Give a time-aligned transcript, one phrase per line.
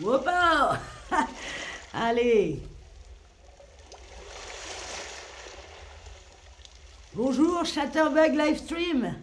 [0.00, 0.78] Whoppa
[1.94, 2.60] Allez
[7.14, 9.14] Bonjour Chatterbug Livestream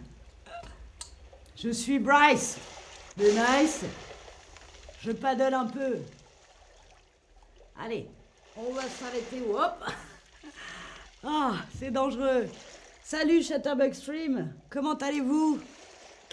[1.56, 2.58] Je suis Bryce
[3.16, 3.84] de Nice.
[5.00, 5.98] Je paddle un peu.
[7.80, 8.08] Allez,
[8.56, 9.42] on va s'arrêter.
[9.48, 9.84] Hop
[11.24, 12.48] Ah, c'est dangereux.
[13.02, 15.60] Salut Chatterbug Stream, comment allez-vous?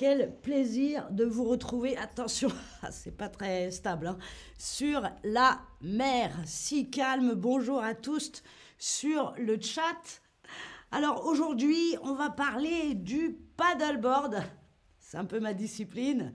[0.02, 2.50] Quel plaisir de vous retrouver, attention,
[2.90, 4.18] c'est pas très stable, hein,
[4.58, 6.32] sur la mer.
[6.44, 8.42] Si calme, bonjour à tous
[8.80, 10.24] sur le chat.
[10.92, 14.42] Alors aujourd'hui, on va parler du paddleboard.
[14.98, 16.34] C'est un peu ma discipline.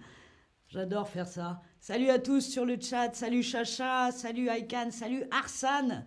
[0.68, 1.60] J'adore faire ça.
[1.80, 3.16] Salut à tous sur le chat.
[3.16, 6.04] Salut Chacha, salut Aikan, salut Arsane.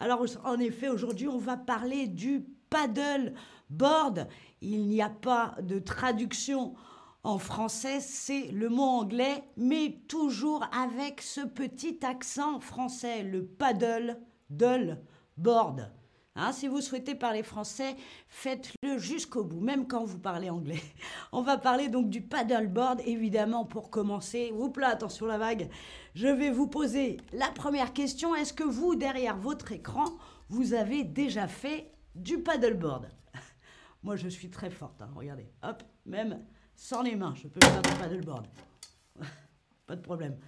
[0.00, 4.28] Alors en effet, aujourd'hui, on va parler du paddleboard.
[4.60, 6.74] Il n'y a pas de traduction
[7.22, 14.18] en français, c'est le mot anglais, mais toujours avec ce petit accent français, le paddle,
[15.36, 15.90] board.
[16.36, 17.96] Hein, si vous souhaitez parler français,
[18.28, 20.80] faites-le jusqu'au bout, même quand vous parlez anglais.
[21.32, 24.52] On va parler donc du paddleboard, évidemment, pour commencer.
[24.56, 25.68] Oups là, attention la vague.
[26.14, 28.34] Je vais vous poser la première question.
[28.34, 30.06] Est-ce que vous, derrière votre écran,
[30.48, 33.08] vous avez déjà fait du paddleboard
[34.02, 35.02] Moi, je suis très forte.
[35.02, 36.42] Hein, regardez, hop, même
[36.80, 37.34] sans les mains.
[37.34, 38.46] Je peux faire du paddleboard.
[39.86, 40.38] Pas de problème.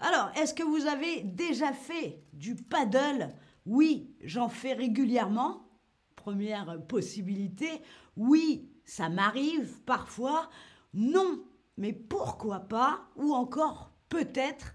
[0.00, 3.28] Alors, est-ce que vous avez déjà fait du paddle?
[3.66, 5.68] Oui, j'en fais régulièrement.
[6.16, 7.82] Première possibilité.
[8.16, 10.48] Oui, ça m'arrive parfois.
[10.94, 11.44] Non,
[11.76, 13.02] mais pourquoi pas?
[13.16, 14.74] Ou encore peut-être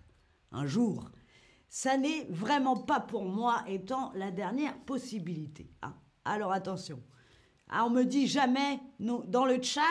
[0.51, 1.09] un jour.
[1.67, 5.71] Ça n'est vraiment pas pour moi étant la dernière possibilité.
[5.81, 7.01] Ah, alors attention.
[7.69, 9.81] Ah, on me dit jamais dans le chat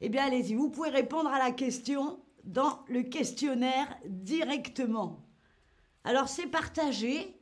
[0.00, 5.24] eh bien, allez-y, vous pouvez répondre à la question dans le questionnaire directement.
[6.04, 7.34] Alors, c'est partagé.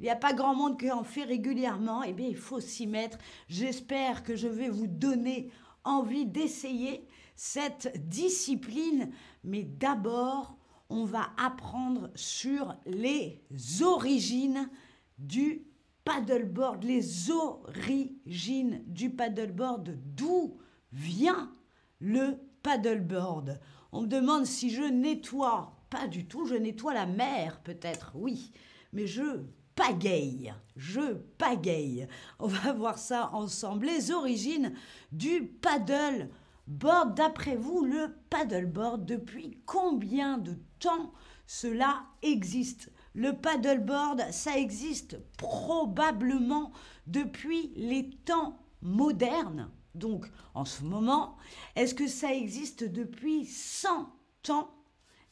[0.00, 2.02] Il n'y a pas grand monde qui en fait régulièrement.
[2.02, 3.18] Eh bien, il faut s'y mettre.
[3.48, 5.50] J'espère que je vais vous donner
[5.84, 9.12] envie d'essayer cette discipline.
[9.44, 10.56] Mais d'abord,
[10.88, 13.42] on va apprendre sur les
[13.82, 14.70] origines
[15.18, 15.66] du
[16.04, 20.56] paddleboard, les origines du paddleboard, d'où
[20.92, 21.52] vient
[22.00, 23.58] le paddleboard.
[23.92, 25.74] On me demande si je nettoie.
[25.90, 28.52] Pas du tout, je nettoie la mer peut-être, oui.
[28.92, 29.42] Mais je
[29.74, 32.08] pagaille, je pagaille.
[32.38, 33.86] On va voir ça ensemble.
[33.86, 34.74] Les origines
[35.12, 37.14] du paddleboard.
[37.14, 41.12] D'après vous, le paddleboard, depuis combien de temps
[41.46, 42.92] cela existe?
[43.14, 46.72] Le paddleboard, ça existe probablement
[47.06, 51.36] depuis les temps modernes donc en ce moment
[51.76, 54.12] Est-ce que ça existe depuis 100
[54.50, 54.70] ans?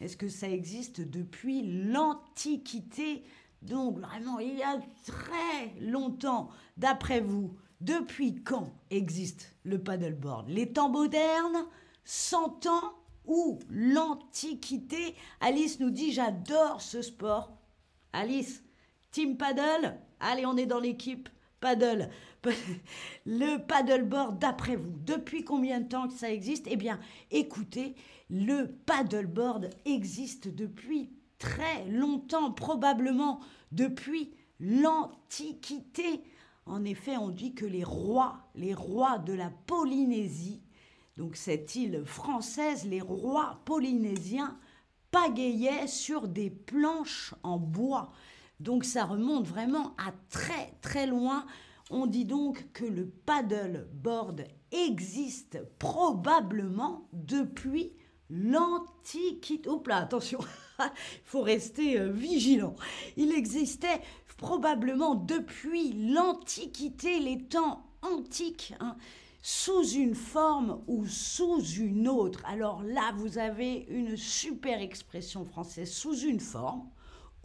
[0.00, 3.25] Est-ce que ça existe depuis l'Antiquité?
[3.62, 10.49] Donc vraiment, il y a très longtemps, d'après vous, depuis quand existe le paddleboard?
[10.49, 11.67] Les temps modernes?
[12.05, 12.93] 100 ans?
[13.27, 15.17] Ou l'Antiquité?
[15.41, 17.56] Alice nous dit j'adore ce sport.
[18.12, 18.62] Alice,
[19.11, 19.99] team paddle?
[20.21, 21.28] Allez, on est dans l'équipe
[21.61, 22.09] paddle.
[23.26, 26.66] Le paddleboard, d'après vous, depuis combien de temps que ça existe?
[26.70, 26.98] Eh bien,
[27.30, 27.94] écoutez,
[28.30, 33.40] le paddleboard existe depuis très longtemps, probablement
[33.72, 36.22] depuis l'Antiquité.
[36.64, 40.62] En effet, on dit que les rois, les rois de la Polynésie,
[41.16, 44.58] donc cette île française, les rois polynésiens
[45.10, 48.12] pagayaient sur des planches en bois.
[48.60, 51.46] Donc ça remonte vraiment à très très loin.
[51.91, 54.42] On dit donc que le paddleboard
[54.72, 57.92] existe probablement depuis
[58.28, 59.69] l'Antiquité.
[59.69, 60.41] Hop là, attention,
[60.80, 60.91] il
[61.25, 62.75] faut rester euh, vigilant.
[63.16, 64.00] Il existait
[64.36, 68.75] probablement depuis l'Antiquité, les temps antiques.
[68.80, 68.96] Hein,
[69.41, 72.43] sous une forme ou sous une autre.
[72.46, 76.90] Alors là, vous avez une super expression française, sous une forme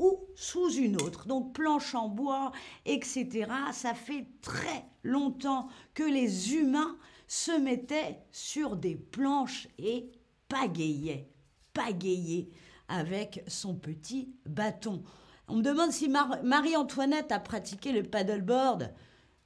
[0.02, 1.28] ou sous une autre.
[1.28, 2.52] Donc planche en bois,
[2.86, 3.48] etc.
[3.72, 10.12] Ça fait très longtemps que les humains se mettaient sur des planches et
[10.50, 11.30] pagayaient,
[11.74, 12.50] pagayaient
[12.90, 15.04] avec son petit bâton.
[15.48, 18.92] On me demande si Marie-Antoinette a pratiqué le paddleboard.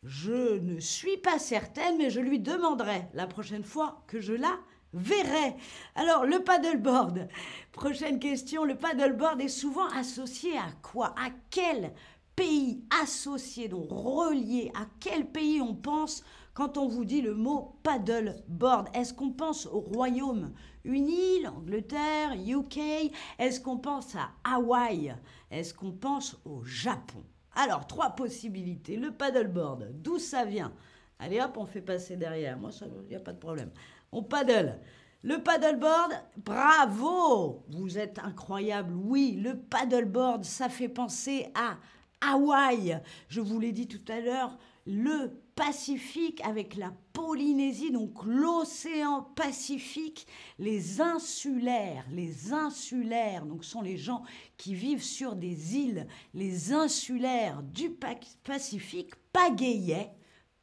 [0.04, 4.58] Je ne suis pas certaine, mais je lui demanderai la prochaine fois que je la
[4.96, 5.56] verrai.
[5.96, 7.28] Alors, le paddleboard.
[7.72, 8.66] Prochaine question.
[8.66, 11.14] Le paddleboard est souvent associé à quoi?
[11.18, 11.92] À quel
[12.36, 14.72] pays associé, donc relié?
[14.76, 18.90] À quel pays on pense quand on vous dit le mot paddleboard?
[18.94, 25.16] Est-ce qu'on pense au Royaume-Uni, l'Angleterre, UK Est-ce qu'on pense à Hawaï?
[25.52, 27.24] Est-ce qu'on pense au Japon?
[27.56, 28.98] Alors, trois possibilités.
[28.98, 30.74] Le paddleboard, d'où ça vient?
[31.20, 32.58] Allez hop, on fait passer derrière.
[32.58, 33.72] Moi, il n'y a pas de problème.
[34.18, 34.80] On paddle.
[35.24, 38.94] Le paddleboard, bravo Vous êtes incroyable.
[38.96, 41.76] Oui, le paddleboard, ça fait penser à
[42.22, 43.02] Hawaï.
[43.28, 50.28] Je vous l'ai dit tout à l'heure, le Pacifique avec la Polynésie, donc l'océan Pacifique,
[50.60, 54.24] les insulaires, les insulaires, donc sont les gens
[54.56, 57.90] qui vivent sur des îles, les insulaires du
[58.46, 60.12] Pacifique pagayaient,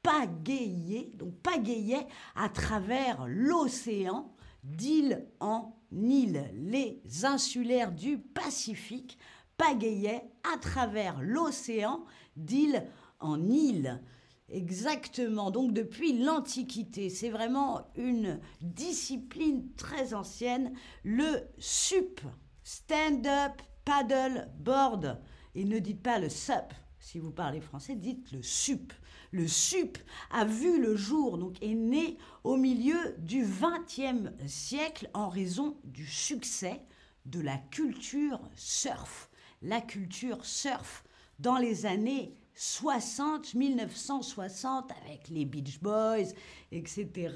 [0.02, 4.34] pagayaient, donc pagayaient à travers l'océan
[4.64, 6.50] d'île en île.
[6.54, 9.18] Les insulaires du Pacifique
[9.56, 12.04] pagayaient à travers l'océan
[12.36, 12.86] d'île
[13.20, 14.02] en île.
[14.48, 20.74] Exactement, donc depuis l'Antiquité, c'est vraiment une discipline très ancienne,
[21.04, 22.20] le SUP,
[22.62, 25.20] Stand-up Paddle Board.
[25.54, 26.72] Et ne dites pas le SUP,
[27.02, 28.92] si vous parlez français, dites le SUP.
[29.32, 29.98] Le SUP
[30.30, 36.06] a vu le jour, donc est né au milieu du XXe siècle en raison du
[36.06, 36.80] succès
[37.26, 39.30] de la culture surf.
[39.62, 41.04] La culture surf
[41.40, 46.32] dans les années 60, 1960, avec les Beach Boys,
[46.70, 47.34] etc.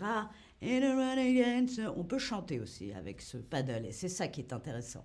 [0.62, 5.04] On peut chanter aussi avec ce paddle, et c'est ça qui est intéressant.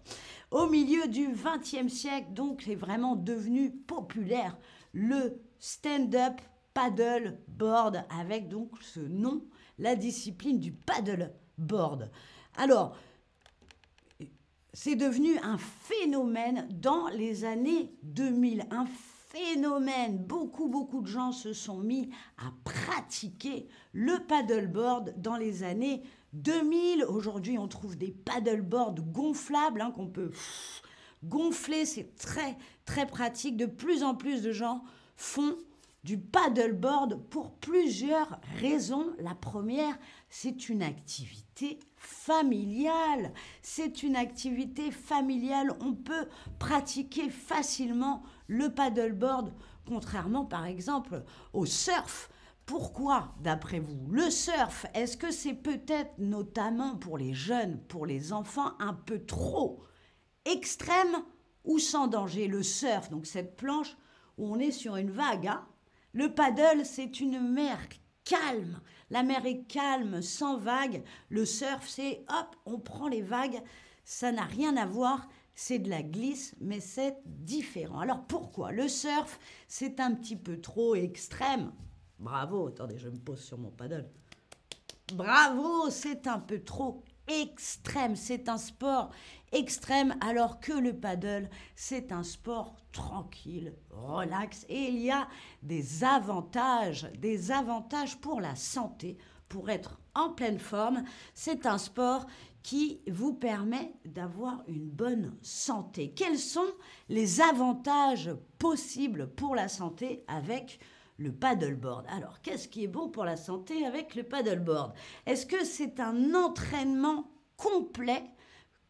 [0.50, 4.58] Au milieu du XXe siècle, donc, est vraiment devenu populaire
[4.94, 6.42] le stand-up
[6.74, 9.44] paddle board avec donc ce nom,
[9.78, 12.10] la discipline du paddle board.
[12.56, 12.96] Alors,
[14.74, 19.11] c'est devenu un phénomène dans les années 2000, un phénomène.
[20.12, 27.06] Beaucoup, beaucoup de gens se sont mis à pratiquer le paddleboard dans les années 2000.
[27.06, 30.32] Aujourd'hui, on trouve des paddleboards gonflables hein, qu'on peut
[31.24, 31.86] gonfler.
[31.86, 33.58] C'est très, très pratique.
[33.58, 34.84] De plus en plus de gens
[35.16, 35.56] font
[36.04, 39.14] du paddleboard pour plusieurs raisons.
[39.20, 39.98] La première,
[40.30, 43.34] c'est une activité familiale.
[43.62, 45.76] C'est une activité familiale.
[45.80, 46.28] On peut
[46.58, 49.54] pratiquer facilement le paddleboard,
[49.88, 52.30] contrairement par exemple au surf.
[52.66, 58.34] Pourquoi, d'après vous Le surf, est-ce que c'est peut-être notamment pour les jeunes, pour les
[58.34, 59.84] enfants, un peu trop
[60.46, 61.24] extrême
[61.66, 62.48] ou sans danger?
[62.48, 63.98] Le surf, donc cette planche
[64.38, 65.68] où on est sur une vague, hein
[66.14, 67.78] le paddle, c'est une mer
[68.26, 68.82] calme.
[69.10, 71.04] La mer est calme, sans vagues.
[71.30, 73.62] Le surf, c'est hop, on prend les vagues.
[74.04, 75.28] Ça n'a rien à voir.
[75.54, 78.00] C'est de la glisse, mais c'est différent.
[78.00, 81.72] Alors pourquoi Le surf, c'est un petit peu trop extrême.
[82.20, 84.10] Bravo, attendez, je me pose sur mon paddle.
[85.14, 88.16] Bravo, c'est un peu trop extrême.
[88.16, 89.12] C'est un sport
[89.52, 94.66] extrême, alors que le paddle, c'est un sport tranquille, relax.
[94.70, 95.28] Et il y a
[95.62, 99.18] des avantages, des avantages pour la santé,
[99.50, 101.04] pour être en pleine forme.
[101.34, 102.26] C'est un sport
[102.64, 106.14] qui vous permet d'avoir une bonne santé.
[106.16, 106.74] Quels sont
[107.10, 108.30] les avantages
[108.60, 110.80] possibles pour la santé avec
[111.18, 112.06] le paddleboard.
[112.10, 114.94] Alors, qu'est-ce qui est bon pour la santé avec le paddleboard?
[115.26, 118.24] Est-ce que c'est un entraînement complet,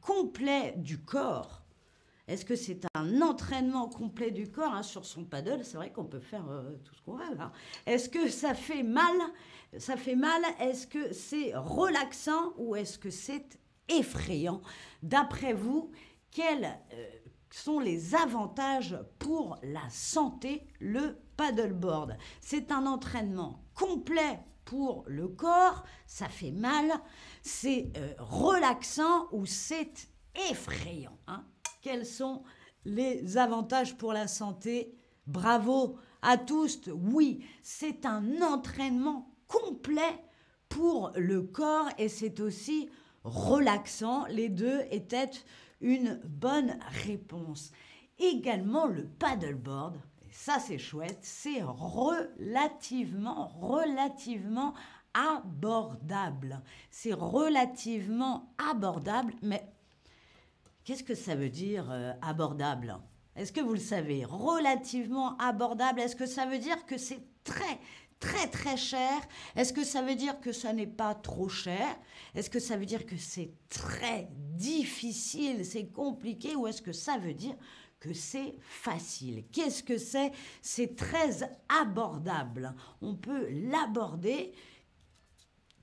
[0.02, 1.62] complet du corps?
[2.28, 5.66] Est-ce que c'est un entraînement complet du corps hein, sur son paddle?
[5.66, 7.24] C'est vrai qu'on peut faire euh, tout ce qu'on veut.
[7.40, 7.52] Hein.
[7.86, 9.16] Est-ce que ça fait mal?
[9.78, 14.62] Ça fait mal Est-ce que c'est relaxant ou est-ce que c'est effrayant?
[15.04, 15.92] D'après vous,
[16.30, 17.10] quels euh,
[17.50, 22.18] sont les avantages pour la santé le paddleboard.
[22.40, 26.92] C'est un entraînement complet pour le corps, ça fait mal,
[27.42, 30.08] c'est euh, relaxant ou c'est
[30.52, 31.18] effrayant.
[31.26, 31.44] Hein.
[31.82, 32.44] Quels sont
[32.86, 34.96] les avantages pour la santé?
[35.26, 36.80] Bravo à tous.
[36.94, 40.24] Oui, c'est un entraînement complet
[40.70, 42.88] pour le corps et c'est aussi
[43.24, 44.26] relaxant.
[44.28, 45.32] Les deux étaient
[45.82, 47.72] une bonne réponse.
[48.20, 49.98] Également le paddleboard
[50.32, 54.74] ça c'est chouette, c'est relativement, relativement
[55.14, 56.62] abordable.
[56.90, 59.64] C'est relativement abordable, mais
[60.84, 62.98] qu'est-ce que ça veut dire euh, abordable?
[63.36, 64.26] Est-ce que vous le savez?
[64.26, 67.80] Relativement abordable, est-ce que ça veut dire que c'est très,
[68.20, 69.22] très, très cher?
[69.56, 71.88] Est-ce que ça veut dire que ça n'est pas trop cher?
[72.36, 76.56] Est-ce que ça veut dire que c'est très difficile, c'est compliqué?
[76.56, 77.56] Ou est-ce que ça veut dire
[78.02, 79.46] que c'est facile.
[79.54, 80.32] Qu'est-ce que c'est?
[80.62, 82.76] C'est très abordable.
[83.02, 84.52] On peut l'aborder.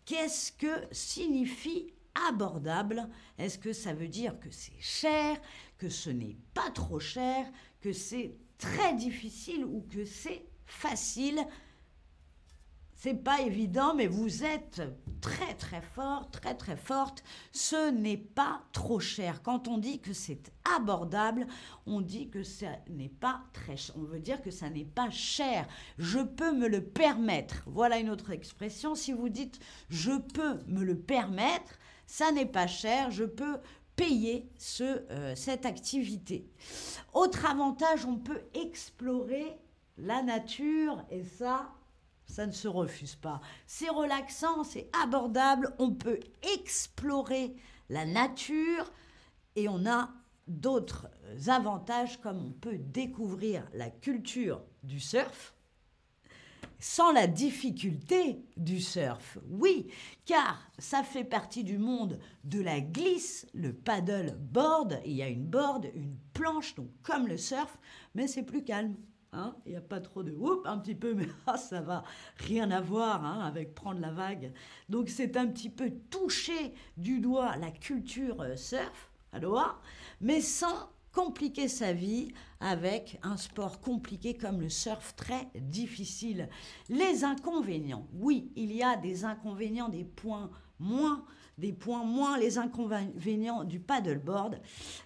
[0.04, 1.94] Qu'est-ce que signifie
[2.28, 3.08] abordable?
[3.38, 5.40] Est-ce que ça veut dire que c'est cher,
[5.78, 7.46] que ce n'est pas trop cher,
[7.80, 11.38] que c'est très difficile ou que c'est facile?
[12.98, 14.82] C'est pas évident, mais vous êtes
[15.20, 17.22] très très fort, très très forte.
[17.52, 19.40] Ce n'est pas trop cher.
[19.44, 21.46] Quand on dit que c'est abordable,
[21.86, 23.94] on dit que ça n'est pas très cher.
[23.96, 25.68] On veut dire que ça n'est pas cher.
[25.96, 27.62] Je peux me le permettre.
[27.66, 28.96] Voilà une autre expression.
[28.96, 33.12] Si vous dites je peux me le permettre, ça n'est pas cher.
[33.12, 33.58] Je peux
[33.94, 36.50] payer ce, euh, cette activité.
[37.14, 39.56] Autre avantage, on peut explorer
[39.98, 41.68] la nature et ça,
[42.28, 43.40] ça ne se refuse pas.
[43.66, 46.20] C'est relaxant, c'est abordable, on peut
[46.54, 47.56] explorer
[47.88, 48.92] la nature
[49.56, 50.10] et on a
[50.46, 51.08] d'autres
[51.48, 55.54] avantages comme on peut découvrir la culture du surf
[56.80, 59.38] sans la difficulté du surf.
[59.48, 59.88] Oui,
[60.24, 65.00] car ça fait partie du monde de la glisse, le paddle board.
[65.04, 67.78] Il y a une board, une planche, donc comme le surf,
[68.14, 68.94] mais c'est plus calme.
[69.32, 69.54] Hein.
[69.66, 72.04] Il n'y a pas trop de whoop, un petit peu, mais ah, ça va
[72.36, 74.52] rien à voir hein, avec prendre la vague.
[74.88, 79.80] Donc c'est un petit peu toucher du doigt la culture euh, surf, alors,
[80.20, 82.28] mais sans compliquer sa vie
[82.60, 86.48] avec un sport compliqué comme le surf très difficile.
[86.88, 91.24] Les inconvénients, oui, il y a des inconvénients, des points moins,
[91.56, 94.60] des points moins, les inconvénients du paddleboard,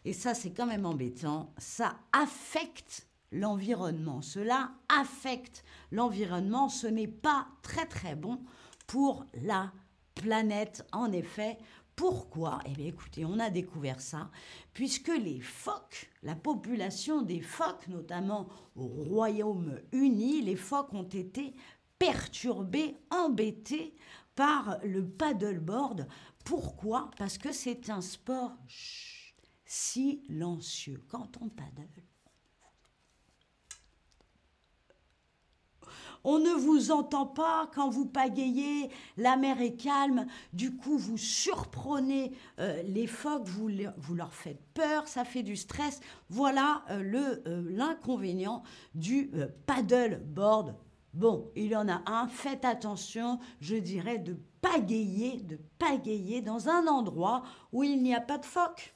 [0.04, 4.22] et ça c'est quand même embêtant, ça affecte l'environnement.
[4.22, 6.68] Cela affecte l'environnement.
[6.68, 8.40] Ce n'est pas très très bon
[8.86, 9.72] pour la
[10.14, 11.58] planète, en effet.
[11.96, 12.60] Pourquoi?
[12.66, 14.30] Eh bien écoutez, on a découvert ça,
[14.72, 21.54] puisque les phoques, la population des phoques, notamment au Royaume-Uni, les phoques ont été
[21.98, 23.94] perturbés, embêtés
[24.34, 26.08] par le paddleboard.
[26.44, 27.10] Pourquoi?
[27.18, 28.56] Parce que c'est un sport
[29.64, 31.02] silencieux.
[31.08, 31.88] Quand on paddle,
[36.24, 41.18] On ne vous entend pas quand vous pagayez, la mer est calme, du coup vous
[41.18, 43.68] surprenez euh, les phoques, vous,
[44.14, 46.00] leur faites peur, ça fait du stress.
[46.30, 48.62] Voilà euh, euh, l'inconvénient
[48.94, 49.30] du
[49.66, 50.76] paddleboard.
[51.14, 56.68] Bon, il y en a un, faites attention, je dirais, de pagayer, de pagayer dans
[56.68, 58.94] un endroit où il n'y a pas de phoques.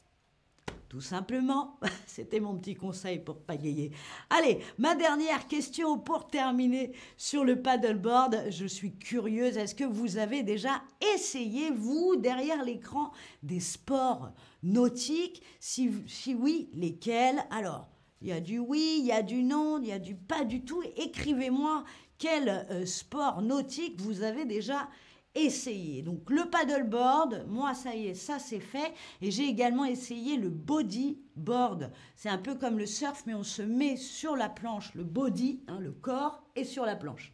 [0.96, 3.92] Tout simplement, c'était mon petit conseil pour pagayer.
[4.30, 8.46] Allez, ma dernière question pour terminer sur le paddleboard.
[8.48, 10.82] Je suis curieuse, est-ce que vous avez déjà
[11.14, 13.12] essayé, vous, derrière l'écran,
[13.42, 15.42] des sports nautiques?
[15.60, 17.44] Si, si oui, lesquels?
[17.50, 17.88] Alors,
[18.22, 20.44] il y a du oui, il y a du non, il y a du pas
[20.44, 20.82] du tout.
[20.96, 21.84] Écrivez-moi
[22.16, 24.88] quel euh, sport nautique vous avez déjà
[25.36, 26.02] essayer.
[26.02, 28.92] Donc le paddleboard, moi ça y est, ça c'est fait.
[29.20, 31.92] Et j'ai également essayé le bodyboard.
[32.14, 35.62] C'est un peu comme le surf, mais on se met sur la planche, le body,
[35.68, 37.32] hein, le corps, et sur la planche.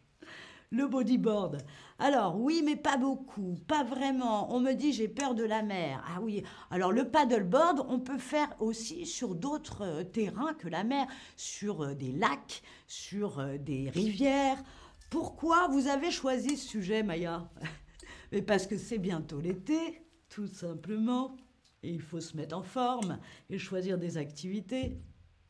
[0.69, 1.59] Le bodyboard.
[1.99, 4.53] Alors oui, mais pas beaucoup, pas vraiment.
[4.53, 6.03] On me dit j'ai peur de la mer.
[6.07, 6.43] Ah oui.
[6.71, 11.05] Alors le paddleboard, on peut faire aussi sur d'autres euh, terrains que la mer,
[11.37, 14.57] sur euh, des lacs, sur euh, des rivières.
[15.11, 17.47] Pourquoi vous avez choisi ce sujet, Maya?
[18.33, 21.37] Mais parce que c'est bientôt l'été, tout simplement.
[21.83, 23.19] Et il faut se mettre en forme
[23.51, 24.97] et choisir des activités.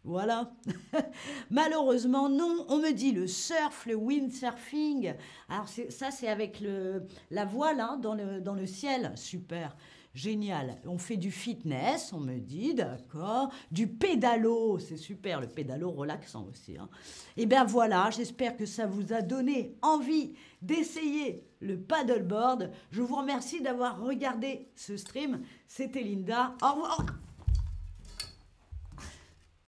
[0.04, 0.52] Voilà.
[1.50, 2.66] Malheureusement, non.
[2.68, 5.14] On me dit le surf, le windsurfing.
[5.48, 9.14] Alors ça, c'est avec le, la voile hein, dans, le, dans le ciel.
[9.16, 9.78] Super.
[10.14, 10.80] Génial.
[10.86, 13.52] On fait du fitness, on me dit, d'accord.
[13.72, 16.78] Du pédalo, c'est super, le pédalo relaxant aussi.
[16.78, 16.88] Hein.
[17.36, 22.70] Et eh bien voilà, j'espère que ça vous a donné envie d'essayer le paddleboard.
[22.92, 25.42] Je vous remercie d'avoir regardé ce stream.
[25.68, 26.56] C'était Linda.
[26.62, 27.06] Au revoir.